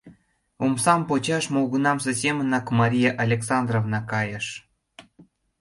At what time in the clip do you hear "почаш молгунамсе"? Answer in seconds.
1.09-2.11